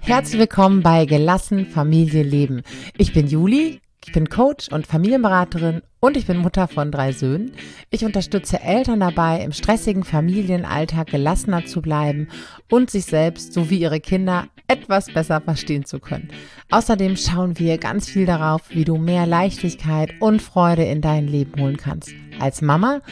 Herzlich 0.00 0.40
willkommen 0.40 0.82
bei 0.82 1.04
Gelassen 1.04 1.66
Familie 1.66 2.22
Leben. 2.22 2.62
Ich 2.96 3.12
bin 3.12 3.26
Juli, 3.26 3.82
ich 4.06 4.12
bin 4.12 4.30
Coach 4.30 4.68
und 4.72 4.86
Familienberaterin 4.86 5.82
und 6.00 6.16
ich 6.16 6.26
bin 6.26 6.38
Mutter 6.38 6.68
von 6.68 6.90
drei 6.90 7.12
Söhnen. 7.12 7.52
Ich 7.90 8.06
unterstütze 8.06 8.62
Eltern 8.62 9.00
dabei, 9.00 9.42
im 9.42 9.52
stressigen 9.52 10.04
Familienalltag 10.04 11.08
gelassener 11.08 11.66
zu 11.66 11.82
bleiben 11.82 12.28
und 12.70 12.90
sich 12.90 13.04
selbst 13.04 13.52
sowie 13.52 13.76
ihre 13.76 14.00
Kinder 14.00 14.46
etwas 14.68 15.12
besser 15.12 15.42
verstehen 15.42 15.84
zu 15.84 16.00
können. 16.00 16.30
Außerdem 16.70 17.14
schauen 17.18 17.58
wir 17.58 17.76
ganz 17.76 18.08
viel 18.08 18.24
darauf, 18.24 18.70
wie 18.70 18.86
du 18.86 18.96
mehr 18.96 19.26
Leichtigkeit 19.26 20.14
und 20.18 20.40
Freude 20.40 20.84
in 20.84 21.02
dein 21.02 21.28
Leben 21.28 21.60
holen 21.60 21.76
kannst. 21.76 22.14
Als 22.40 22.62
Mama 22.62 23.02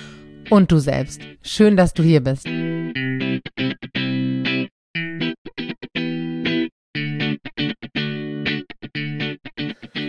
und 0.50 0.70
du 0.72 0.78
selbst. 0.78 1.20
Schön, 1.42 1.76
dass 1.76 1.94
du 1.94 2.02
hier 2.02 2.22
bist. 2.22 2.46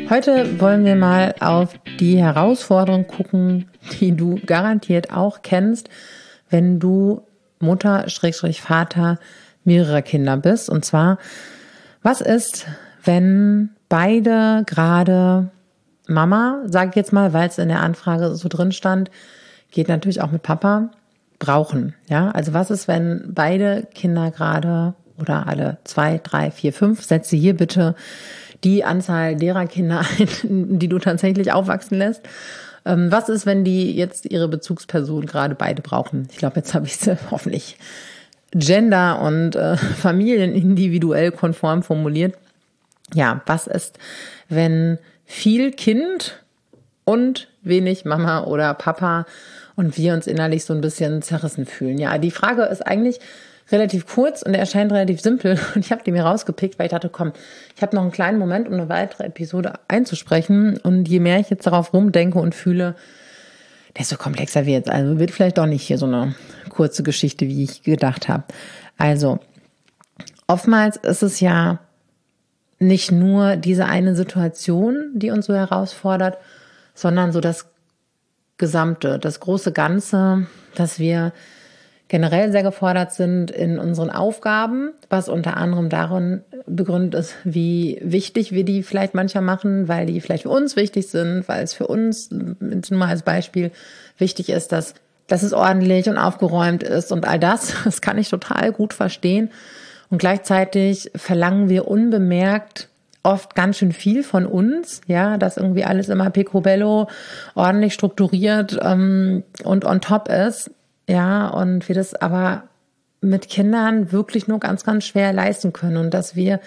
Heute 0.09 0.59
wollen 0.61 0.85
wir 0.85 0.95
mal 0.95 1.35
auf 1.41 1.77
die 1.99 2.17
Herausforderung 2.17 3.07
gucken, 3.07 3.69
die 3.99 4.15
du 4.15 4.39
garantiert 4.45 5.11
auch 5.11 5.41
kennst, 5.41 5.89
wenn 6.49 6.79
du 6.79 7.23
Mutter, 7.59 8.07
Schrägstrich 8.07 8.61
Vater 8.61 9.19
mehrerer 9.65 10.01
Kinder 10.01 10.37
bist. 10.37 10.69
Und 10.69 10.85
zwar, 10.85 11.17
was 12.03 12.21
ist, 12.21 12.67
wenn 13.03 13.71
beide 13.89 14.63
gerade 14.65 15.49
Mama, 16.07 16.63
sage 16.67 16.91
ich 16.91 16.95
jetzt 16.95 17.11
mal, 17.11 17.33
weil 17.33 17.49
es 17.49 17.57
in 17.57 17.67
der 17.67 17.81
Anfrage 17.81 18.33
so 18.35 18.47
drin 18.47 18.71
stand, 18.71 19.11
geht 19.77 19.89
natürlich 19.89 20.21
auch 20.21 20.31
mit 20.31 20.41
Papa, 20.41 20.89
brauchen. 21.37 21.93
Ja, 22.09 22.31
also 22.31 22.51
was 22.51 22.71
ist, 22.71 22.87
wenn 22.87 23.25
beide 23.27 23.87
Kinder 23.93 24.31
gerade 24.31 24.95
oder 25.19 25.45
alle 25.45 25.77
zwei, 25.83 26.19
drei, 26.21 26.49
vier, 26.49 26.73
fünf, 26.73 27.03
setze 27.03 27.35
hier 27.35 27.55
bitte 27.55 27.93
die 28.63 28.83
Anzahl 28.83 29.35
derer 29.35 29.67
Kinder 29.67 30.01
ein, 30.19 30.79
die 30.79 30.87
du 30.87 30.97
tatsächlich 30.97 31.51
aufwachsen 31.51 31.99
lässt. 31.99 32.23
Ähm, 32.85 33.11
was 33.11 33.29
ist, 33.29 33.45
wenn 33.45 33.63
die 33.63 33.95
jetzt 33.95 34.25
ihre 34.25 34.47
Bezugsperson 34.47 35.27
gerade 35.27 35.53
beide 35.53 35.83
brauchen? 35.83 36.27
Ich 36.31 36.37
glaube, 36.37 36.55
jetzt 36.55 36.73
habe 36.73 36.87
ich 36.87 36.97
sie 36.97 37.15
hoffentlich 37.29 37.77
gender- 38.51 39.21
und 39.21 39.55
äh, 39.55 39.77
familienindividuell 40.01 41.29
konform 41.29 41.83
formuliert. 41.83 42.33
Ja, 43.13 43.41
was 43.45 43.67
ist, 43.67 43.99
wenn 44.49 44.97
viel 45.23 45.69
Kind 45.69 46.43
und 47.05 47.47
wenig 47.61 48.05
Mama 48.05 48.43
oder 48.45 48.73
Papa 48.73 49.27
und 49.77 49.97
wir 49.97 50.13
uns 50.13 50.27
innerlich 50.27 50.65
so 50.65 50.73
ein 50.73 50.81
bisschen 50.81 51.21
zerrissen 51.21 51.65
fühlen? 51.65 51.97
Ja, 51.97 52.17
die 52.17 52.31
Frage 52.31 52.63
ist 52.63 52.85
eigentlich, 52.85 53.21
relativ 53.71 54.07
kurz 54.07 54.41
und 54.41 54.53
er 54.53 54.59
erscheint 54.59 54.91
relativ 54.91 55.21
simpel. 55.21 55.59
Und 55.75 55.85
ich 55.85 55.91
habe 55.91 56.03
die 56.03 56.11
mir 56.11 56.23
rausgepickt, 56.23 56.79
weil 56.79 56.85
ich 56.85 56.91
dachte, 56.91 57.09
komm, 57.09 57.33
ich 57.75 57.81
habe 57.81 57.95
noch 57.95 58.03
einen 58.03 58.11
kleinen 58.11 58.39
Moment, 58.39 58.67
um 58.67 58.73
eine 58.73 58.89
weitere 58.89 59.25
Episode 59.25 59.73
einzusprechen. 59.87 60.77
Und 60.77 61.07
je 61.07 61.19
mehr 61.19 61.39
ich 61.39 61.49
jetzt 61.49 61.67
darauf 61.67 61.93
rumdenke 61.93 62.39
und 62.39 62.55
fühle, 62.55 62.95
desto 63.97 64.17
komplexer 64.17 64.65
wird 64.65 64.89
Also 64.89 65.19
wird 65.19 65.31
vielleicht 65.31 65.57
doch 65.57 65.65
nicht 65.65 65.83
hier 65.83 65.97
so 65.97 66.05
eine 66.05 66.35
kurze 66.69 67.03
Geschichte, 67.03 67.47
wie 67.47 67.63
ich 67.63 67.83
gedacht 67.83 68.29
habe. 68.29 68.43
Also, 68.97 69.39
oftmals 70.47 70.97
ist 70.97 71.23
es 71.23 71.39
ja 71.39 71.79
nicht 72.79 73.11
nur 73.11 73.55
diese 73.55 73.85
eine 73.85 74.15
Situation, 74.15 75.11
die 75.15 75.31
uns 75.31 75.47
so 75.47 75.53
herausfordert, 75.53 76.37
sondern 76.93 77.31
so 77.31 77.41
das 77.41 77.65
Gesamte, 78.57 79.19
das 79.19 79.39
große 79.39 79.71
Ganze, 79.71 80.47
dass 80.75 80.99
wir 80.99 81.33
generell 82.07 82.51
sehr 82.51 82.63
gefordert 82.63 83.13
sind 83.13 83.51
in 83.51 83.79
unseren 83.79 84.09
Aufgaben, 84.09 84.93
was 85.09 85.27
unter 85.27 85.57
anderem 85.57 85.89
darin 85.89 86.41
begründet 86.65 87.19
ist, 87.19 87.35
wie 87.43 87.99
wichtig 88.01 88.53
wir 88.53 88.63
die 88.63 88.83
vielleicht 88.83 89.13
mancher 89.13 89.41
machen, 89.41 89.87
weil 89.87 90.05
die 90.05 90.21
vielleicht 90.21 90.43
für 90.43 90.49
uns 90.49 90.75
wichtig 90.75 91.09
sind, 91.09 91.47
weil 91.47 91.63
es 91.63 91.73
für 91.73 91.87
uns, 91.87 92.29
nur 92.31 92.81
mal 92.91 93.09
als 93.09 93.23
Beispiel, 93.23 93.71
wichtig 94.17 94.49
ist, 94.49 94.71
dass, 94.71 94.93
dass 95.27 95.43
es 95.43 95.53
ordentlich 95.53 96.07
und 96.07 96.17
aufgeräumt 96.17 96.83
ist 96.83 97.11
und 97.11 97.27
all 97.27 97.39
das. 97.39 97.73
Das 97.83 98.01
kann 98.01 98.17
ich 98.17 98.29
total 98.29 98.71
gut 98.71 98.93
verstehen. 98.93 99.51
Und 100.09 100.19
gleichzeitig 100.19 101.11
verlangen 101.15 101.67
wir 101.67 101.87
unbemerkt 101.87 102.87
oft 103.27 103.55
ganz 103.55 103.77
schön 103.77 103.91
viel 103.91 104.23
von 104.23 104.45
uns, 104.45 105.01
ja, 105.05 105.37
dass 105.37 105.57
irgendwie 105.57 105.83
alles 105.83 106.07
immer 106.07 106.29
picobello 106.29 107.09
ordentlich 107.55 107.93
strukturiert 107.93 108.79
ähm, 108.81 109.43
und 109.63 109.83
on 109.83 109.99
top 109.99 110.29
ist. 110.29 110.71
Ja, 111.09 111.49
und 111.49 111.87
wir 111.89 111.95
das 111.95 112.15
aber 112.15 112.63
mit 113.19 113.49
Kindern 113.49 114.13
wirklich 114.13 114.47
nur 114.47 114.59
ganz, 114.59 114.85
ganz 114.85 115.03
schwer 115.05 115.33
leisten 115.33 115.73
können 115.73 115.97
und 115.97 116.13
dass 116.13 116.37
wir 116.37 116.61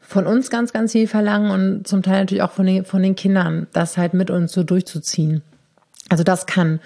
von 0.00 0.26
uns 0.26 0.50
ganz, 0.50 0.72
ganz 0.72 0.92
viel 0.92 1.06
verlangen 1.06 1.50
und 1.52 1.86
zum 1.86 2.02
Teil 2.02 2.20
natürlich 2.20 2.42
auch 2.42 2.50
von 2.50 2.66
den, 2.66 2.84
von 2.84 3.02
den 3.02 3.14
Kindern, 3.14 3.68
das 3.72 3.96
halt 3.96 4.12
mit 4.12 4.30
uns 4.30 4.52
so 4.52 4.64
durchzuziehen. 4.64 5.42
Also 6.08 6.24
das 6.24 6.46
kann 6.46 6.80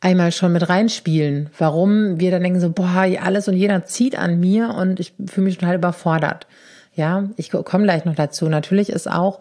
einmal 0.00 0.32
schon 0.32 0.52
mit 0.52 0.68
reinspielen, 0.68 1.48
warum 1.58 2.20
wir 2.20 2.30
dann 2.30 2.42
denken 2.42 2.60
so, 2.60 2.70
boah, 2.70 3.06
alles 3.22 3.48
und 3.48 3.56
jeder 3.56 3.86
zieht 3.86 4.18
an 4.18 4.38
mir 4.38 4.74
und 4.74 5.00
ich 5.00 5.14
fühle 5.26 5.46
mich 5.46 5.56
total 5.56 5.76
überfordert. 5.76 6.46
Ja, 6.94 7.24
ich 7.36 7.50
komme 7.50 7.84
gleich 7.84 8.04
noch 8.04 8.14
dazu. 8.14 8.48
Natürlich 8.48 8.90
ist 8.90 9.10
auch 9.10 9.40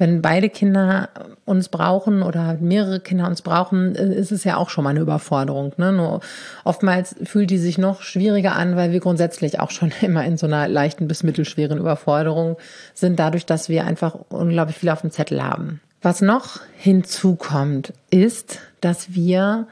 wenn 0.00 0.22
beide 0.22 0.48
Kinder 0.48 1.10
uns 1.44 1.68
brauchen 1.68 2.22
oder 2.22 2.56
mehrere 2.58 3.00
Kinder 3.00 3.26
uns 3.26 3.42
brauchen, 3.42 3.94
ist 3.94 4.32
es 4.32 4.44
ja 4.44 4.56
auch 4.56 4.70
schon 4.70 4.82
mal 4.82 4.90
eine 4.90 5.00
Überforderung. 5.00 5.74
Ne? 5.76 5.92
Nur 5.92 6.22
oftmals 6.64 7.14
fühlt 7.24 7.50
die 7.50 7.58
sich 7.58 7.76
noch 7.76 8.00
schwieriger 8.00 8.56
an, 8.56 8.76
weil 8.76 8.92
wir 8.92 9.00
grundsätzlich 9.00 9.60
auch 9.60 9.70
schon 9.70 9.92
immer 10.00 10.24
in 10.24 10.38
so 10.38 10.46
einer 10.46 10.68
leichten 10.68 11.06
bis 11.06 11.22
mittelschweren 11.22 11.78
Überforderung 11.78 12.56
sind, 12.94 13.18
dadurch, 13.18 13.44
dass 13.44 13.68
wir 13.68 13.84
einfach 13.84 14.16
unglaublich 14.30 14.78
viel 14.78 14.88
auf 14.88 15.02
dem 15.02 15.10
Zettel 15.10 15.44
haben. 15.44 15.82
Was 16.00 16.22
noch 16.22 16.60
hinzukommt, 16.78 17.92
ist, 18.08 18.58
dass 18.80 19.12
wir 19.12 19.66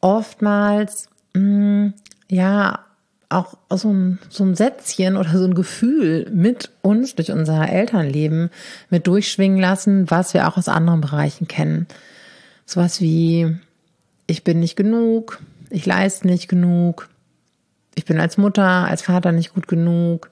oftmals 0.00 1.10
mh, 1.34 1.42
mm, 1.42 1.94
ja 2.30 2.78
auch 3.28 3.56
so 3.70 3.92
ein, 3.92 4.18
so 4.28 4.44
ein 4.44 4.54
Sätzchen 4.54 5.16
oder 5.16 5.30
so 5.30 5.44
ein 5.44 5.54
Gefühl 5.54 6.30
mit 6.32 6.70
uns 6.82 7.14
durch 7.14 7.30
unser 7.30 7.68
Elternleben 7.68 8.50
mit 8.90 9.06
durchschwingen 9.06 9.58
lassen, 9.58 10.10
was 10.10 10.34
wir 10.34 10.48
auch 10.48 10.56
aus 10.56 10.68
anderen 10.68 11.00
Bereichen 11.00 11.48
kennen. 11.48 11.86
Sowas 12.66 13.00
wie, 13.00 13.56
ich 14.26 14.44
bin 14.44 14.60
nicht 14.60 14.76
genug, 14.76 15.40
ich 15.70 15.86
leiste 15.86 16.26
nicht 16.26 16.48
genug, 16.48 17.08
ich 17.94 18.04
bin 18.04 18.18
als 18.20 18.38
Mutter, 18.38 18.62
als 18.62 19.02
Vater 19.02 19.32
nicht 19.32 19.54
gut 19.54 19.68
genug, 19.68 20.30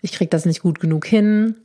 ich 0.00 0.12
kriege 0.12 0.30
das 0.30 0.44
nicht 0.44 0.60
gut 0.60 0.80
genug 0.80 1.06
hin. 1.06 1.56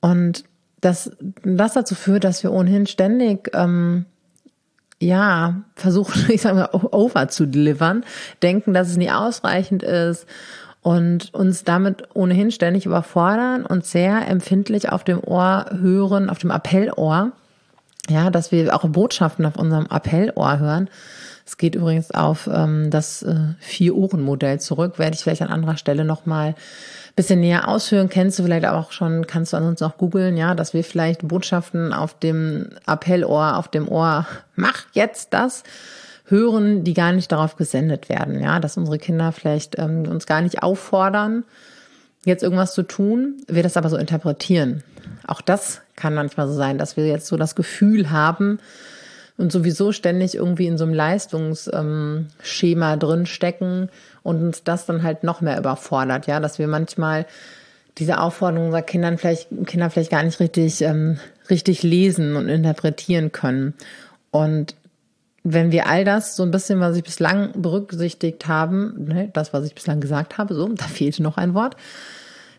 Und 0.00 0.44
das, 0.80 1.12
das 1.44 1.74
dazu 1.74 1.94
führt, 1.94 2.24
dass 2.24 2.42
wir 2.42 2.52
ohnehin 2.52 2.86
ständig 2.86 3.50
ähm, 3.54 4.06
ja, 5.02 5.56
versuchen, 5.74 6.26
ich 6.30 6.42
sage 6.42 6.56
mal, 6.56 6.68
over 6.72 7.28
zu 7.28 7.46
delivern, 7.46 8.04
denken, 8.42 8.72
dass 8.72 8.88
es 8.88 8.96
nie 8.96 9.10
ausreichend 9.10 9.82
ist 9.82 10.26
und 10.80 11.32
uns 11.34 11.64
damit 11.64 12.08
ohnehin 12.14 12.50
ständig 12.50 12.86
überfordern 12.86 13.66
und 13.66 13.84
sehr 13.84 14.26
empfindlich 14.28 14.90
auf 14.90 15.04
dem 15.04 15.22
Ohr 15.22 15.66
hören, 15.80 16.30
auf 16.30 16.38
dem 16.38 16.50
Appellohr. 16.50 17.32
Ja, 18.08 18.30
dass 18.30 18.50
wir 18.50 18.74
auch 18.74 18.88
Botschaften 18.88 19.46
auf 19.46 19.56
unserem 19.56 19.86
Appellohr 19.86 20.58
hören. 20.58 20.88
Es 21.52 21.58
geht 21.58 21.74
übrigens 21.74 22.10
auf 22.12 22.48
ähm, 22.50 22.88
das 22.88 23.22
äh, 23.22 23.36
Vier-Ohren-Modell 23.60 24.58
zurück, 24.58 24.98
werde 24.98 25.14
ich 25.14 25.22
vielleicht 25.22 25.42
an 25.42 25.50
anderer 25.50 25.76
Stelle 25.76 26.02
nochmal 26.02 26.54
bisschen 27.14 27.40
näher 27.40 27.68
ausführen. 27.68 28.08
Kennst 28.08 28.38
du 28.38 28.44
vielleicht 28.44 28.64
auch 28.64 28.90
schon, 28.90 29.26
kannst 29.26 29.52
du 29.52 29.58
ansonsten 29.58 29.84
auch 29.84 29.98
googeln, 29.98 30.38
ja, 30.38 30.54
dass 30.54 30.72
wir 30.72 30.82
vielleicht 30.82 31.28
Botschaften 31.28 31.92
auf 31.92 32.18
dem 32.18 32.70
Appellohr, 32.86 33.58
auf 33.58 33.68
dem 33.68 33.86
Ohr, 33.86 34.26
mach 34.56 34.84
jetzt 34.94 35.34
das, 35.34 35.62
hören, 36.24 36.84
die 36.84 36.94
gar 36.94 37.12
nicht 37.12 37.30
darauf 37.30 37.56
gesendet 37.56 38.08
werden, 38.08 38.40
ja, 38.40 38.58
dass 38.58 38.78
unsere 38.78 38.98
Kinder 38.98 39.30
vielleicht 39.30 39.78
ähm, 39.78 40.08
uns 40.08 40.24
gar 40.24 40.40
nicht 40.40 40.62
auffordern, 40.62 41.44
jetzt 42.24 42.42
irgendwas 42.42 42.72
zu 42.72 42.82
tun, 42.82 43.42
wir 43.46 43.62
das 43.62 43.76
aber 43.76 43.90
so 43.90 43.98
interpretieren. 43.98 44.82
Auch 45.26 45.42
das 45.42 45.82
kann 45.96 46.14
manchmal 46.14 46.48
so 46.48 46.54
sein, 46.54 46.78
dass 46.78 46.96
wir 46.96 47.06
jetzt 47.06 47.26
so 47.26 47.36
das 47.36 47.54
Gefühl 47.54 48.10
haben, 48.10 48.58
und 49.38 49.52
sowieso 49.52 49.92
ständig 49.92 50.34
irgendwie 50.34 50.66
in 50.66 50.78
so 50.78 50.84
einem 50.84 50.94
Leistungsschema 50.94 52.96
drin 52.96 53.26
stecken 53.26 53.88
und 54.22 54.42
uns 54.42 54.64
das 54.64 54.86
dann 54.86 55.02
halt 55.02 55.24
noch 55.24 55.40
mehr 55.40 55.58
überfordert, 55.58 56.26
ja, 56.26 56.40
dass 56.40 56.58
wir 56.58 56.68
manchmal 56.68 57.26
diese 57.98 58.20
Aufforderungen 58.20 58.66
unserer 58.66 58.82
Kindern 58.82 59.18
vielleicht, 59.18 59.48
Kinder 59.66 59.90
vielleicht 59.90 60.10
gar 60.10 60.22
nicht 60.22 60.40
richtig, 60.40 60.80
ähm, 60.82 61.18
richtig 61.50 61.82
lesen 61.82 62.36
und 62.36 62.48
interpretieren 62.48 63.32
können. 63.32 63.74
Und 64.30 64.74
wenn 65.44 65.72
wir 65.72 65.88
all 65.88 66.04
das, 66.04 66.36
so 66.36 66.42
ein 66.42 66.50
bisschen, 66.50 66.80
was 66.80 66.96
ich 66.96 67.02
bislang 67.02 67.60
berücksichtigt 67.60 68.46
haben, 68.46 69.06
ne, 69.06 69.30
das, 69.32 69.52
was 69.52 69.66
ich 69.66 69.74
bislang 69.74 70.00
gesagt 70.00 70.38
habe, 70.38 70.54
so, 70.54 70.68
da 70.68 70.84
fehlte 70.84 71.22
noch 71.22 71.36
ein 71.36 71.54
Wort, 71.54 71.76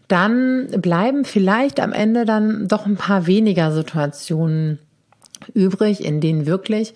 dann 0.07 0.67
bleiben 0.81 1.25
vielleicht 1.25 1.79
am 1.79 1.93
Ende 1.93 2.25
dann 2.25 2.67
doch 2.67 2.85
ein 2.85 2.97
paar 2.97 3.25
weniger 3.25 3.71
Situationen 3.71 4.79
übrig, 5.49 6.03
in 6.03 6.21
denen 6.21 6.45
wirklich 6.45 6.93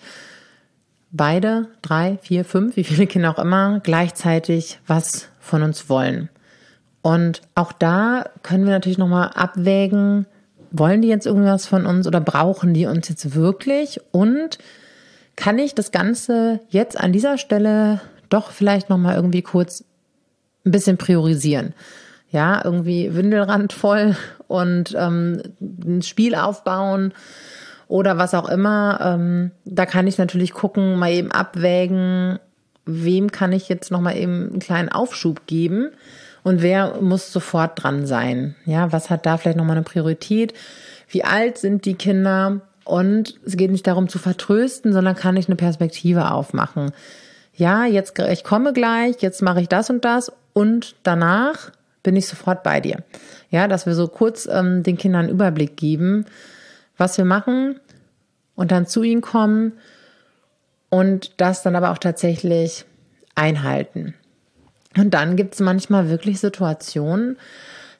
beide, 1.10 1.68
drei, 1.82 2.18
vier, 2.22 2.44
fünf, 2.44 2.76
wie 2.76 2.84
viele 2.84 3.06
Kinder 3.06 3.30
auch 3.30 3.42
immer, 3.42 3.80
gleichzeitig 3.80 4.78
was 4.86 5.28
von 5.40 5.62
uns 5.62 5.88
wollen. 5.88 6.28
Und 7.02 7.42
auch 7.54 7.72
da 7.72 8.26
können 8.42 8.64
wir 8.64 8.72
natürlich 8.72 8.98
nochmal 8.98 9.30
abwägen, 9.34 10.26
wollen 10.70 11.00
die 11.00 11.08
jetzt 11.08 11.26
irgendwas 11.26 11.66
von 11.66 11.86
uns 11.86 12.06
oder 12.06 12.20
brauchen 12.20 12.74
die 12.74 12.86
uns 12.86 13.08
jetzt 13.08 13.34
wirklich? 13.34 14.00
Und 14.10 14.58
kann 15.36 15.58
ich 15.58 15.74
das 15.74 15.92
Ganze 15.92 16.60
jetzt 16.68 16.98
an 16.98 17.12
dieser 17.12 17.38
Stelle 17.38 18.00
doch 18.28 18.50
vielleicht 18.50 18.90
nochmal 18.90 19.16
irgendwie 19.16 19.42
kurz 19.42 19.84
ein 20.66 20.70
bisschen 20.70 20.98
priorisieren? 20.98 21.72
Ja, 22.30 22.60
irgendwie 22.62 23.14
Windelrand 23.14 23.72
voll 23.72 24.14
und 24.48 24.94
ähm, 24.98 25.40
ein 25.60 26.02
Spiel 26.02 26.34
aufbauen 26.34 27.14
oder 27.88 28.18
was 28.18 28.34
auch 28.34 28.48
immer. 28.48 29.00
Ähm, 29.02 29.50
da 29.64 29.86
kann 29.86 30.06
ich 30.06 30.18
natürlich 30.18 30.52
gucken, 30.52 30.96
mal 30.96 31.10
eben 31.10 31.32
abwägen, 31.32 32.38
wem 32.84 33.32
kann 33.32 33.52
ich 33.52 33.68
jetzt 33.68 33.90
nochmal 33.90 34.16
eben 34.16 34.50
einen 34.50 34.58
kleinen 34.60 34.88
Aufschub 34.88 35.46
geben 35.46 35.90
und 36.42 36.62
wer 36.62 37.00
muss 37.00 37.32
sofort 37.32 37.82
dran 37.82 38.06
sein. 38.06 38.54
Ja, 38.64 38.92
was 38.92 39.10
hat 39.10 39.26
da 39.26 39.36
vielleicht 39.36 39.58
nochmal 39.58 39.76
eine 39.76 39.84
Priorität? 39.84 40.54
Wie 41.08 41.24
alt 41.24 41.58
sind 41.58 41.84
die 41.84 41.94
Kinder? 41.94 42.60
Und 42.84 43.34
es 43.44 43.58
geht 43.58 43.70
nicht 43.70 43.86
darum 43.86 44.08
zu 44.08 44.18
vertrösten, 44.18 44.94
sondern 44.94 45.14
kann 45.14 45.36
ich 45.36 45.46
eine 45.46 45.56
Perspektive 45.56 46.30
aufmachen. 46.30 46.92
Ja, 47.54 47.84
jetzt, 47.84 48.18
ich 48.18 48.44
komme 48.44 48.72
gleich, 48.72 49.16
jetzt 49.20 49.42
mache 49.42 49.60
ich 49.60 49.68
das 49.68 49.90
und 49.90 50.06
das 50.06 50.32
und 50.54 50.94
danach 51.02 51.70
bin 52.02 52.16
ich 52.16 52.26
sofort 52.26 52.62
bei 52.62 52.80
dir. 52.80 53.04
Ja, 53.50 53.68
dass 53.68 53.84
wir 53.84 53.94
so 53.94 54.08
kurz 54.08 54.48
ähm, 54.50 54.82
den 54.82 54.96
Kindern 54.96 55.24
einen 55.24 55.34
Überblick 55.34 55.76
geben, 55.76 56.24
was 56.98 57.16
wir 57.16 57.24
machen 57.24 57.80
und 58.54 58.70
dann 58.70 58.86
zu 58.86 59.02
ihnen 59.02 59.22
kommen 59.22 59.72
und 60.90 61.40
das 61.40 61.62
dann 61.62 61.76
aber 61.76 61.90
auch 61.90 61.98
tatsächlich 61.98 62.84
einhalten. 63.34 64.14
Und 64.96 65.14
dann 65.14 65.36
gibt 65.36 65.54
es 65.54 65.60
manchmal 65.60 66.10
wirklich 66.10 66.40
Situationen, 66.40 67.38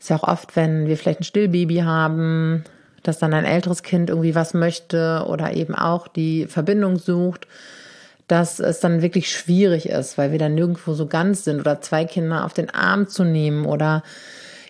ist 0.01 0.11
ja 0.11 0.17
auch 0.17 0.29
oft, 0.29 0.57
wenn 0.57 0.87
wir 0.87 0.97
vielleicht 0.97 1.21
ein 1.21 1.25
Stillbaby 1.25 1.79
haben, 1.79 2.65
dass 3.03 3.19
dann 3.19 3.35
ein 3.35 3.45
älteres 3.45 3.83
Kind 3.83 4.11
irgendwie 4.11 4.35
was 4.35 4.55
möchte 4.55 5.25
oder 5.29 5.55
eben 5.55 5.75
auch 5.75 6.09
die 6.09 6.47
Verbindung 6.47 6.99
sucht, 6.99 7.47
dass 8.27 8.61
es 8.61 8.81
dann 8.81 9.01
wirklich 9.01 9.31
schwierig 9.31 9.89
ist, 9.89 10.19
weil 10.19 10.33
wir 10.33 10.39
dann 10.39 10.55
nirgendwo 10.55 10.95
so 10.95 11.07
ganz 11.07 11.45
sind 11.45 11.61
oder 11.61 11.81
zwei 11.81 12.05
Kinder 12.05 12.45
auf 12.45 12.53
den 12.53 12.71
Arm 12.71 13.09
zu 13.09 13.25
nehmen 13.25 13.65
oder 13.65 14.03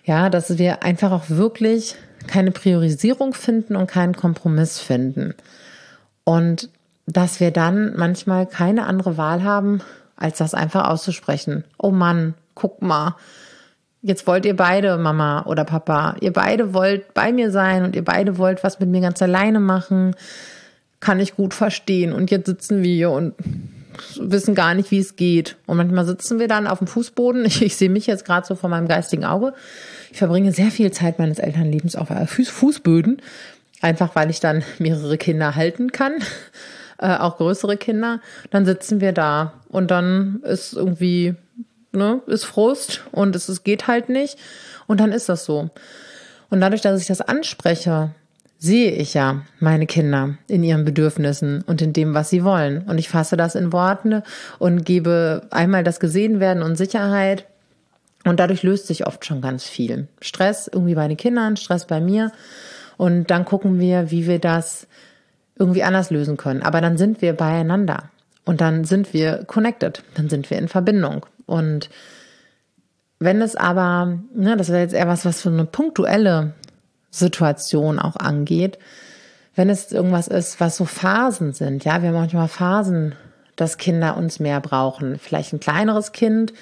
ja, 0.05 0.29
dass 0.29 0.57
wir 0.57 0.81
einfach 0.83 1.11
auch 1.11 1.29
wirklich 1.29 1.95
keine 2.27 2.51
Priorisierung 2.51 3.33
finden 3.33 3.75
und 3.75 3.87
keinen 3.87 4.15
Kompromiss 4.15 4.79
finden. 4.79 5.33
Und 6.23 6.69
dass 7.05 7.39
wir 7.39 7.51
dann 7.51 7.95
manchmal 7.95 8.45
keine 8.45 8.85
andere 8.85 9.17
Wahl 9.17 9.43
haben, 9.43 9.81
als 10.15 10.37
das 10.37 10.53
einfach 10.53 10.87
auszusprechen. 10.87 11.63
Oh 11.77 11.91
Mann, 11.91 12.35
guck 12.53 12.81
mal. 12.81 13.15
Jetzt 14.01 14.27
wollt 14.27 14.45
ihr 14.45 14.55
beide, 14.55 14.97
Mama 14.97 15.45
oder 15.45 15.65
Papa, 15.65 16.15
ihr 16.21 16.31
beide 16.31 16.73
wollt 16.73 17.13
bei 17.13 17.33
mir 17.33 17.51
sein 17.51 17.83
und 17.83 17.95
ihr 17.95 18.05
beide 18.05 18.37
wollt 18.37 18.63
was 18.63 18.79
mit 18.79 18.89
mir 18.89 19.01
ganz 19.01 19.21
alleine 19.21 19.59
machen. 19.59 20.15
Kann 20.99 21.19
ich 21.19 21.35
gut 21.35 21.53
verstehen. 21.53 22.13
Und 22.13 22.31
jetzt 22.31 22.45
sitzen 22.45 22.83
wir 22.83 22.93
hier 22.93 23.11
und 23.11 23.33
wissen 24.15 24.55
gar 24.55 24.73
nicht, 24.73 24.91
wie 24.91 24.99
es 24.99 25.15
geht. 25.15 25.55
Und 25.65 25.77
manchmal 25.77 26.05
sitzen 26.05 26.39
wir 26.39 26.47
dann 26.47 26.67
auf 26.67 26.79
dem 26.79 26.87
Fußboden. 26.87 27.45
Ich, 27.49 27.61
ich 27.61 27.75
sehe 27.75 27.89
mich 27.89 28.07
jetzt 28.07 28.25
gerade 28.25 28.45
so 28.45 28.55
vor 28.55 28.69
meinem 28.69 28.87
geistigen 28.87 29.25
Auge. 29.25 29.53
Ich 30.11 30.17
verbringe 30.17 30.51
sehr 30.51 30.71
viel 30.71 30.91
Zeit 30.91 31.19
meines 31.19 31.39
Elternlebens 31.39 31.95
auf 31.95 32.09
Fußböden, 32.29 33.21
einfach 33.81 34.15
weil 34.15 34.29
ich 34.29 34.39
dann 34.39 34.63
mehrere 34.77 35.17
Kinder 35.17 35.55
halten 35.55 35.91
kann, 35.91 36.13
äh, 36.99 37.15
auch 37.15 37.37
größere 37.37 37.77
Kinder. 37.77 38.21
Dann 38.51 38.65
sitzen 38.65 39.01
wir 39.01 39.11
da 39.11 39.53
und 39.69 39.91
dann 39.91 40.41
ist 40.43 40.73
irgendwie, 40.73 41.35
ne, 41.91 42.21
ist 42.27 42.45
Frust 42.45 43.01
und 43.11 43.35
es, 43.35 43.49
es 43.49 43.63
geht 43.63 43.87
halt 43.87 44.09
nicht. 44.09 44.37
Und 44.87 44.99
dann 44.99 45.11
ist 45.11 45.29
das 45.29 45.45
so. 45.45 45.69
Und 46.49 46.61
dadurch, 46.61 46.81
dass 46.81 46.99
ich 46.99 47.07
das 47.07 47.21
anspreche, 47.21 48.11
sehe 48.59 48.91
ich 48.91 49.13
ja 49.13 49.41
meine 49.59 49.87
Kinder 49.87 50.35
in 50.47 50.63
ihren 50.63 50.83
Bedürfnissen 50.83 51.63
und 51.65 51.81
in 51.81 51.93
dem, 51.93 52.13
was 52.13 52.29
sie 52.29 52.43
wollen. 52.43 52.83
Und 52.83 52.97
ich 52.97 53.07
fasse 53.07 53.37
das 53.37 53.55
in 53.55 53.71
Worte 53.71 54.21
und 54.59 54.85
gebe 54.85 55.43
einmal 55.49 55.83
das 55.83 56.01
Gesehenwerden 56.01 56.61
und 56.61 56.75
Sicherheit. 56.75 57.45
Und 58.25 58.41
dadurch 58.41 58.63
löst 58.63 58.87
sich 58.87 59.07
oft 59.07 59.25
schon 59.25 59.39
ganz 59.39 59.63
viel. 59.63 60.09
Stress 60.19 60.69
irgendwie 60.71 60.95
bei 60.95 61.07
den 61.07 61.15
Kindern, 61.15 61.55
Stress 61.55 61.87
bei 61.87 62.01
mir. 62.01 62.33
Und 62.97 63.31
dann 63.31 63.45
gucken 63.45 63.79
wir, 63.79 64.11
wie 64.11 64.27
wir 64.27 64.39
das 64.39 64.87
irgendwie 65.57 65.83
anders 65.83 66.11
lösen 66.11 66.35
können. 66.35 66.61
Aber 66.61 66.81
dann 66.81 66.97
sind 66.97 67.21
wir 67.21 67.31
beieinander. 67.31 68.09
Und 68.43 68.59
dann 68.59 68.83
sind 68.83 69.13
wir 69.13 69.45
connected. 69.45 70.03
Dann 70.15 70.27
sind 70.27 70.49
wir 70.49 70.57
in 70.57 70.67
Verbindung. 70.67 71.25
Und 71.45 71.89
wenn 73.19 73.41
es 73.41 73.55
aber, 73.55 74.19
ne, 74.35 74.57
das 74.57 74.67
wäre 74.67 74.81
jetzt 74.81 74.93
eher 74.93 75.07
was, 75.07 75.23
was 75.23 75.41
für 75.41 75.49
eine 75.49 75.65
punktuelle 75.65 76.53
Situation 77.09 77.99
auch 77.99 78.15
angeht. 78.15 78.77
Wenn 79.55 79.69
es 79.69 79.91
irgendwas 79.91 80.27
ist, 80.27 80.59
was 80.59 80.77
so 80.77 80.85
Phasen 80.85 81.53
sind, 81.53 81.83
ja, 81.83 82.01
wir 82.01 82.09
haben 82.09 82.15
manchmal 82.15 82.47
Phasen, 82.47 83.15
dass 83.55 83.77
Kinder 83.77 84.15
uns 84.15 84.39
mehr 84.39 84.61
brauchen. 84.61 85.19
Vielleicht 85.19 85.53
ein 85.53 85.59
kleineres 85.59 86.11
Kind, 86.11 86.53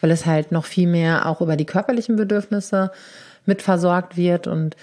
weil 0.00 0.10
es 0.10 0.26
halt 0.26 0.52
noch 0.52 0.66
viel 0.66 0.86
mehr 0.86 1.26
auch 1.26 1.40
über 1.40 1.56
die 1.56 1.66
körperlichen 1.66 2.16
Bedürfnisse 2.16 2.92
mitversorgt 3.46 4.16
wird 4.16 4.46
und 4.46 4.76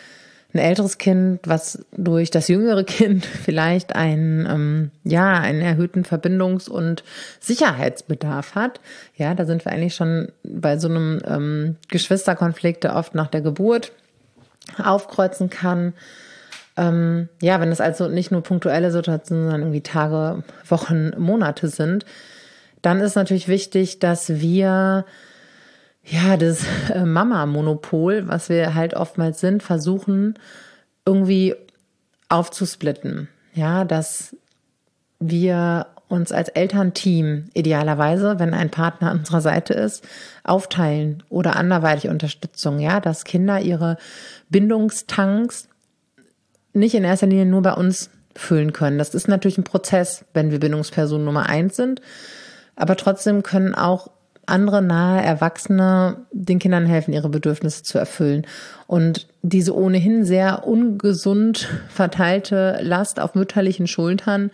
ein 0.53 0.59
älteres 0.59 0.97
Kind, 0.97 1.47
was 1.47 1.85
durch 1.95 2.29
das 2.29 2.50
jüngere 2.50 2.83
Kind 2.83 3.25
vielleicht 3.45 3.95
einen, 3.95 4.45
ähm, 4.45 4.91
ja, 5.03 5.33
einen 5.39 5.62
erhöhten 5.62 6.03
Verbindungs- 6.03 6.69
und 6.69 7.03
Sicherheitsbedarf 7.39 8.56
hat. 8.56 8.81
Ja, 9.15 9.33
da 9.33 9.45
sind 9.45 9.63
wir 9.63 9.71
eigentlich 9.71 9.95
schon 9.95 10.29
bei 10.44 10.77
so 10.77 10.89
einem 10.89 11.21
ähm, 11.25 11.75
Geschwisterkonflikt, 11.88 12.83
der 12.83 12.95
oft 12.95 13.15
nach 13.15 13.27
der 13.27 13.41
Geburt 13.41 13.94
aufkreuzen 14.81 15.49
kann. 15.49 15.93
Ähm, 16.77 17.29
ja, 17.41 17.59
wenn 17.59 17.71
es 17.71 17.81
also 17.81 18.07
nicht 18.07 18.31
nur 18.31 18.43
punktuelle 18.43 18.91
Situationen, 18.91 19.43
sondern 19.45 19.61
irgendwie 19.61 19.81
Tage, 19.81 20.43
Wochen, 20.67 21.11
Monate 21.17 21.67
sind, 21.67 22.05
dann 22.81 22.99
ist 22.99 23.15
natürlich 23.15 23.47
wichtig, 23.47 23.99
dass 23.99 24.29
wir 24.41 25.05
ja 26.03 26.37
das 26.37 26.65
äh, 26.93 27.05
Mama-Monopol, 27.05 28.27
was 28.27 28.49
wir 28.49 28.73
halt 28.73 28.93
oftmals 28.95 29.39
sind, 29.39 29.61
versuchen 29.61 30.39
irgendwie 31.05 31.55
aufzusplitten. 32.29 33.27
Ja, 33.53 33.83
dass 33.83 34.35
wir 35.19 35.87
uns 36.11 36.31
als 36.31 36.49
Elternteam 36.49 37.49
idealerweise, 37.53 38.39
wenn 38.39 38.53
ein 38.53 38.69
Partner 38.69 39.11
an 39.11 39.19
unserer 39.19 39.41
Seite 39.41 39.73
ist, 39.73 40.03
aufteilen 40.43 41.24
oder 41.29 41.55
anderweitig 41.55 42.09
Unterstützung, 42.09 42.79
ja, 42.79 43.00
dass 43.00 43.24
Kinder 43.24 43.59
ihre 43.59 43.97
Bindungstanks 44.50 45.67
nicht 46.74 46.95
in 46.95 47.03
erster 47.03 47.27
Linie 47.27 47.45
nur 47.45 47.62
bei 47.62 47.74
uns 47.74 48.09
füllen 48.36 48.74
können. 48.74 48.97
Das 48.97 49.13
ist 49.13 49.27
natürlich 49.27 49.57
ein 49.57 49.63
Prozess, 49.63 50.25
wenn 50.33 50.51
wir 50.51 50.59
Bindungsperson 50.59 51.24
Nummer 51.24 51.47
eins 51.47 51.75
sind. 51.75 52.01
Aber 52.75 52.95
trotzdem 52.95 53.43
können 53.43 53.75
auch 53.75 54.09
andere 54.45 54.81
nahe 54.81 55.24
Erwachsene 55.24 56.25
den 56.31 56.59
Kindern 56.59 56.86
helfen, 56.86 57.13
ihre 57.13 57.29
Bedürfnisse 57.29 57.83
zu 57.83 57.97
erfüllen. 57.97 58.45
Und 58.88 59.27
diese 59.41 59.75
ohnehin 59.75 60.25
sehr 60.25 60.67
ungesund 60.67 61.69
verteilte 61.89 62.79
Last 62.81 63.19
auf 63.19 63.36
mütterlichen 63.36 63.88
Schultern 63.88 64.51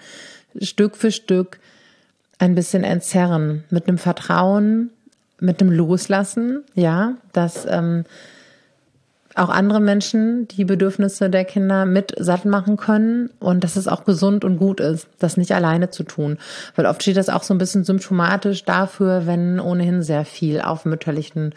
Stück 0.62 0.98
für 0.98 1.12
Stück 1.12 1.60
ein 2.40 2.56
bisschen 2.56 2.84
entzerren 2.84 3.64
mit 3.70 3.88
einem 3.88 3.98
Vertrauen, 3.98 4.92
mit 5.40 5.62
einem 5.62 5.72
Loslassen, 5.72 6.64
ja, 6.76 7.16
dass 7.34 7.66
ähm, 7.70 8.06
auch 9.38 9.50
andere 9.50 9.80
Menschen 9.80 10.48
die 10.48 10.66
Bedürfnisse 10.66 11.30
der 11.30 11.46
Kinder 11.46 11.86
mit 11.86 12.14
satt 12.18 12.46
machen 12.46 12.76
können 12.78 13.30
und 13.40 13.64
dass 13.64 13.76
es 13.76 13.88
auch 13.88 14.04
gesund 14.04 14.44
und 14.44 14.58
gut 14.58 14.80
ist, 14.80 15.08
das 15.20 15.38
nicht 15.38 15.52
alleine 15.52 15.90
zu 15.92 16.04
tun. 16.04 16.38
Weil 16.76 16.88
oft 16.88 17.04
steht 17.04 17.18
das 17.18 17.30
auch 17.30 17.44
so 17.44 17.54
ein 17.54 17.60
bisschen 17.60 17.84
symptomatisch 17.84 18.66
dafür, 18.66 19.28
wenn 19.28 19.60
ohnehin 19.60 20.02
sehr 20.02 20.26
viel 20.26 20.62
auf 20.62 20.86
mütterlichen 20.86 21.54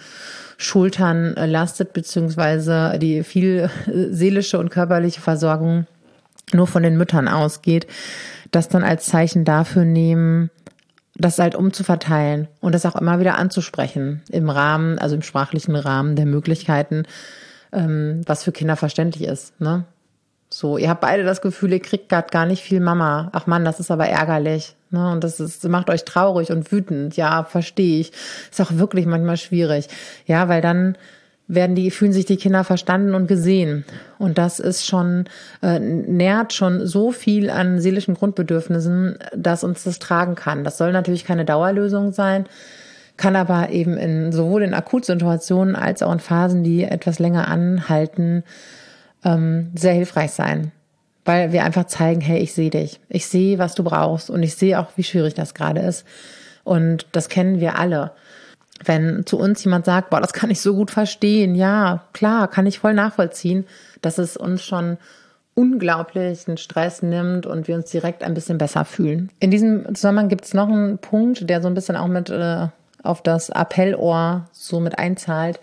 Schultern 0.58 1.34
lastet, 1.34 1.94
beziehungsweise 1.94 2.98
die 2.98 3.22
viel 3.22 3.70
seelische 3.86 4.58
und 4.58 4.70
körperliche 4.70 5.20
Versorgung 5.20 5.86
nur 6.54 6.66
von 6.66 6.82
den 6.82 6.96
Müttern 6.96 7.28
ausgeht, 7.28 7.86
das 8.50 8.68
dann 8.68 8.82
als 8.82 9.06
Zeichen 9.06 9.44
dafür 9.44 9.84
nehmen, 9.84 10.50
das 11.16 11.38
halt 11.38 11.54
umzuverteilen 11.54 12.48
und 12.60 12.74
das 12.74 12.86
auch 12.86 12.96
immer 12.96 13.20
wieder 13.20 13.36
anzusprechen 13.36 14.22
im 14.30 14.48
Rahmen, 14.48 14.98
also 14.98 15.14
im 15.14 15.22
sprachlichen 15.22 15.76
Rahmen 15.76 16.16
der 16.16 16.26
Möglichkeiten, 16.26 17.04
ähm, 17.72 18.22
was 18.26 18.44
für 18.44 18.52
Kinder 18.52 18.76
verständlich 18.76 19.28
ist. 19.28 19.60
Ne? 19.60 19.84
So, 20.52 20.78
ihr 20.78 20.88
habt 20.88 21.00
beide 21.00 21.22
das 21.22 21.42
Gefühl, 21.42 21.72
ihr 21.72 21.80
kriegt 21.80 22.08
gerade 22.08 22.28
gar 22.30 22.44
nicht 22.44 22.62
viel 22.62 22.80
Mama. 22.80 23.30
Ach 23.32 23.46
Mann, 23.46 23.64
das 23.64 23.78
ist 23.78 23.90
aber 23.90 24.08
ärgerlich. 24.08 24.74
Ne? 24.90 25.12
Und 25.12 25.22
das 25.22 25.38
ist, 25.38 25.66
macht 25.68 25.90
euch 25.90 26.04
traurig 26.04 26.50
und 26.50 26.72
wütend. 26.72 27.16
Ja, 27.16 27.44
verstehe 27.44 28.00
ich. 28.00 28.12
Ist 28.50 28.60
auch 28.60 28.72
wirklich 28.72 29.06
manchmal 29.06 29.36
schwierig. 29.36 29.86
Ja, 30.26 30.48
weil 30.48 30.60
dann 30.60 30.96
werden 31.52 31.74
die, 31.74 31.90
fühlen 31.90 32.12
sich 32.12 32.26
die 32.26 32.36
Kinder 32.36 32.62
verstanden 32.62 33.14
und 33.14 33.26
gesehen. 33.26 33.84
Und 34.18 34.38
das 34.38 34.60
ist 34.60 34.86
schon, 34.86 35.24
äh, 35.62 35.80
nährt 35.80 36.52
schon 36.52 36.86
so 36.86 37.10
viel 37.10 37.50
an 37.50 37.80
seelischen 37.80 38.14
Grundbedürfnissen, 38.14 39.18
dass 39.36 39.64
uns 39.64 39.82
das 39.82 39.98
tragen 39.98 40.36
kann. 40.36 40.62
Das 40.62 40.78
soll 40.78 40.92
natürlich 40.92 41.24
keine 41.24 41.44
Dauerlösung 41.44 42.12
sein, 42.12 42.46
kann 43.16 43.34
aber 43.34 43.70
eben 43.70 43.96
in, 43.96 44.30
sowohl 44.30 44.62
in 44.62 44.74
Akutsituationen 44.74 45.74
als 45.74 46.02
auch 46.02 46.12
in 46.12 46.20
Phasen, 46.20 46.62
die 46.62 46.84
etwas 46.84 47.18
länger 47.18 47.48
anhalten, 47.48 48.44
ähm, 49.24 49.72
sehr 49.74 49.92
hilfreich 49.92 50.30
sein. 50.30 50.70
Weil 51.24 51.52
wir 51.52 51.64
einfach 51.64 51.86
zeigen, 51.86 52.20
hey, 52.20 52.38
ich 52.38 52.54
sehe 52.54 52.70
dich. 52.70 53.00
Ich 53.08 53.26
sehe, 53.26 53.58
was 53.58 53.74
du 53.74 53.82
brauchst 53.82 54.30
und 54.30 54.44
ich 54.44 54.54
sehe 54.54 54.78
auch, 54.78 54.92
wie 54.96 55.02
schwierig 55.02 55.34
das 55.34 55.54
gerade 55.54 55.80
ist. 55.80 56.06
Und 56.62 57.08
das 57.12 57.28
kennen 57.28 57.58
wir 57.58 57.76
alle 57.76 58.12
wenn 58.84 59.26
zu 59.26 59.38
uns 59.38 59.62
jemand 59.64 59.84
sagt, 59.84 60.10
boah, 60.10 60.20
das 60.20 60.32
kann 60.32 60.50
ich 60.50 60.60
so 60.60 60.74
gut 60.74 60.90
verstehen, 60.90 61.54
ja, 61.54 62.04
klar, 62.12 62.48
kann 62.48 62.66
ich 62.66 62.78
voll 62.78 62.94
nachvollziehen, 62.94 63.66
dass 64.00 64.18
es 64.18 64.36
uns 64.36 64.64
schon 64.64 64.96
unglaublichen 65.54 66.56
Stress 66.56 67.02
nimmt 67.02 67.46
und 67.46 67.68
wir 67.68 67.74
uns 67.74 67.90
direkt 67.90 68.22
ein 68.22 68.34
bisschen 68.34 68.58
besser 68.58 68.84
fühlen. 68.84 69.30
In 69.40 69.50
diesem 69.50 69.94
Zusammenhang 69.94 70.28
gibt 70.28 70.44
es 70.44 70.54
noch 70.54 70.68
einen 70.68 70.98
Punkt, 70.98 71.50
der 71.50 71.60
so 71.60 71.68
ein 71.68 71.74
bisschen 71.74 71.96
auch 71.96 72.06
mit 72.06 72.30
äh, 72.30 72.68
auf 73.02 73.22
das 73.22 73.50
Appellohr 73.50 74.46
so 74.52 74.80
mit 74.80 74.98
einzahlt. 74.98 75.60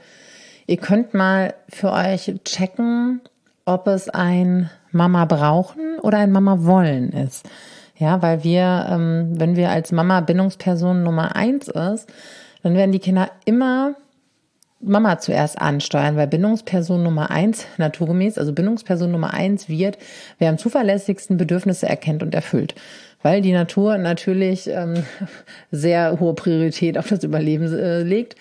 Ihr 0.68 0.78
könnt 0.78 1.14
mal 1.14 1.54
für 1.70 1.92
euch 1.92 2.34
checken, 2.44 3.22
ob 3.66 3.88
es 3.88 4.10
ein 4.10 4.70
Mama 4.92 5.26
brauchen 5.26 6.00
oder 6.02 6.20
ein 6.20 6.32
Mama 6.32 6.58
wollen 6.64 7.12
ist. 7.12 7.50
Ja, 7.98 8.22
weil 8.22 8.44
wir, 8.44 8.88
ähm, 8.90 9.32
wenn 9.40 9.56
wir 9.56 9.72
als 9.72 9.92
Mama 9.92 10.22
Bindungsperson 10.22 11.04
Nummer 11.04 11.36
eins 11.36 11.68
ist, 11.68 12.08
dann 12.68 12.76
werden 12.76 12.92
die 12.92 13.00
Kinder 13.00 13.32
immer 13.46 13.96
Mama 14.82 15.18
zuerst 15.20 15.60
ansteuern, 15.60 16.18
weil 16.18 16.28
Bindungsperson 16.28 17.02
Nummer 17.02 17.32
eins, 17.32 17.66
naturgemäß, 17.78 18.38
also 18.38 18.52
Bindungsperson 18.52 19.10
Nummer 19.10 19.34
eins 19.34 19.70
wird, 19.70 19.98
wer 20.38 20.50
am 20.50 20.58
zuverlässigsten 20.58 21.38
Bedürfnisse 21.38 21.88
erkennt 21.88 22.22
und 22.24 22.36
erfüllt. 22.36 22.76
Weil 23.24 23.42
die 23.42 23.54
Natur 23.54 23.98
natürlich 23.98 24.68
ähm, 24.68 25.06
sehr 25.72 26.20
hohe 26.20 26.34
Priorität 26.34 26.98
auf 26.98 27.08
das 27.08 27.24
Überleben 27.24 27.74
äh, 27.74 28.04
legt. 28.04 28.36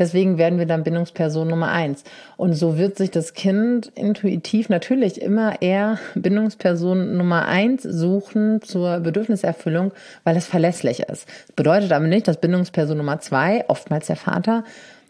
Deswegen 0.00 0.38
werden 0.38 0.58
wir 0.58 0.64
dann 0.64 0.82
Bindungsperson 0.82 1.46
Nummer 1.46 1.70
eins. 1.70 2.04
Und 2.38 2.54
so 2.54 2.78
wird 2.78 2.96
sich 2.96 3.10
das 3.10 3.34
Kind 3.34 3.92
intuitiv 3.94 4.70
natürlich 4.70 5.20
immer 5.20 5.60
eher 5.60 5.98
Bindungsperson 6.14 7.18
Nummer 7.18 7.46
eins 7.46 7.82
suchen 7.82 8.62
zur 8.62 9.00
Bedürfniserfüllung, 9.00 9.92
weil 10.24 10.38
es 10.38 10.46
verlässlich 10.46 11.00
ist. 11.00 11.28
Bedeutet 11.54 11.92
aber 11.92 12.06
nicht, 12.06 12.26
dass 12.26 12.38
Bindungsperson 12.38 12.96
Nummer 12.96 13.20
zwei, 13.20 13.66
oftmals 13.68 14.06
der 14.06 14.16
Vater, 14.16 14.64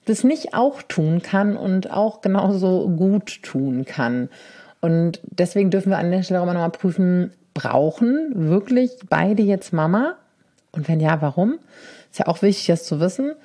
das 0.06 0.24
nicht 0.24 0.54
auch 0.54 0.82
tun 0.82 1.22
kann 1.22 1.56
und 1.56 1.92
auch 1.92 2.20
genauso 2.20 2.88
gut 2.88 3.44
tun 3.44 3.84
kann. 3.84 4.28
Und 4.80 5.20
deswegen 5.22 5.70
dürfen 5.70 5.90
wir 5.90 5.98
an 5.98 6.10
der 6.10 6.24
Stelle 6.24 6.40
auch 6.40 6.46
mal 6.46 6.54
nochmal 6.54 6.70
prüfen, 6.70 7.32
brauchen 7.54 8.32
wirklich 8.34 8.90
beide 9.08 9.44
jetzt 9.44 9.72
Mama? 9.72 10.16
Und 10.72 10.88
wenn 10.88 10.98
ja, 10.98 11.22
warum? 11.22 11.60
Ist 12.10 12.18
ja 12.18 12.26
auch 12.26 12.42
wichtig, 12.42 12.66
das 12.66 12.82
zu 12.82 12.98
wissen 12.98 13.36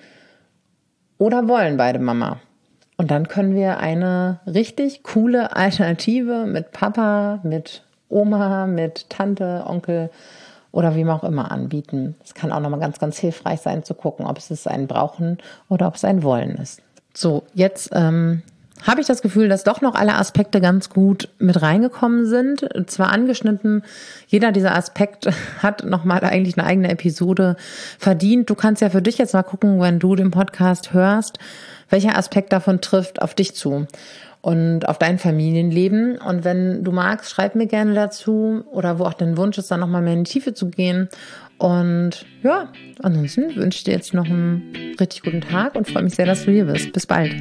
oder 1.18 1.48
wollen 1.48 1.78
beide 1.78 2.00
Mama. 2.00 2.40
Und 2.98 3.12
dann 3.12 3.28
können 3.28 3.56
wir 3.56 3.80
eine 3.80 4.40
richtig 4.48 5.04
coole 5.04 5.56
Alternative 5.56 6.46
mit 6.46 6.72
Papa, 6.72 7.40
mit 7.44 7.84
Oma, 8.10 8.68
mit 8.68 9.10
Tante, 9.10 9.64
Onkel 9.68 10.10
oder 10.72 10.96
wie 10.96 11.06
auch 11.06 11.24
immer 11.24 11.52
anbieten. 11.52 12.16
Es 12.24 12.34
kann 12.34 12.52
auch 12.52 12.60
nochmal 12.60 12.80
ganz, 12.80 13.00
ganz 13.00 13.18
hilfreich 13.18 13.62
sein 13.62 13.84
zu 13.84 13.94
gucken, 13.94 14.26
ob 14.26 14.38
es 14.38 14.68
ein 14.68 14.88
Brauchen 14.88 15.38
oder 15.70 15.88
ob 15.88 15.96
es 15.96 16.06
ein 16.06 16.24
Wollen 16.24 16.56
ist. 16.56 16.82
So, 17.14 17.44
jetzt 17.54 17.90
ähm, 17.94 18.42
habe 18.84 19.02
ich 19.02 19.08
das 19.08 19.22
Gefühl, 19.22 19.48
dass 19.50 19.64
doch 19.64 19.82
noch 19.82 19.96
alle 19.96 20.16
Aspekte 20.16 20.62
ganz 20.62 20.90
gut 20.90 21.30
mit 21.40 21.62
reingekommen 21.62 22.26
sind. 22.26 22.68
Zwar 22.88 23.12
angeschnitten, 23.12 23.84
jeder 24.28 24.52
dieser 24.52 24.76
Aspekte 24.76 25.32
hat 25.64 25.84
nochmal 25.86 26.24
eigentlich 26.24 26.58
eine 26.58 26.68
eigene 26.68 26.90
Episode 26.90 27.56
verdient. 27.98 28.50
Du 28.50 28.56
kannst 28.56 28.82
ja 28.82 28.90
für 28.90 29.02
dich 29.02 29.18
jetzt 29.18 29.34
mal 29.34 29.44
gucken, 29.44 29.80
wenn 29.80 30.00
du 30.00 30.16
den 30.16 30.32
Podcast 30.32 30.94
hörst, 30.94 31.40
welcher 31.90 32.18
Aspekt 32.18 32.52
davon 32.52 32.82
trifft 32.82 33.22
auf 33.22 33.34
dich 33.34 33.56
zu 33.56 33.88
und 34.42 34.88
auf 34.88 35.00
dein 35.00 35.18
Familienleben. 35.18 36.20
Und 36.20 36.44
wenn 36.44 36.84
du 36.84 36.92
magst, 36.92 37.32
schreib 37.32 37.56
mir 37.56 37.66
gerne 37.66 37.96
dazu 37.96 38.64
oder 38.72 39.00
wo 39.00 39.06
auch 39.06 39.14
dein 39.14 39.38
Wunsch 39.38 39.58
ist, 39.58 39.72
dann 39.72 39.80
nochmal 39.80 40.04
mehr 40.04 40.14
in 40.14 40.24
die 40.24 40.32
Tiefe 40.32 40.54
zu 40.54 40.70
gehen. 40.70 41.10
Und 41.58 42.26
ja, 42.44 42.72
ansonsten 43.02 43.56
wünsche 43.56 43.78
ich 43.78 43.84
dir 43.86 43.94
jetzt 43.94 44.14
noch 44.14 44.26
einen 44.26 44.96
richtig 45.00 45.24
guten 45.24 45.42
Tag 45.42 45.74
und 45.76 45.90
freue 45.90 46.04
mich 46.04 46.16
sehr, 46.16 46.28
dass 46.28 46.46
du 46.46 46.52
hier 46.52 46.66
bist. 46.66 46.94
Bis 46.94 47.08
bald. 47.08 47.34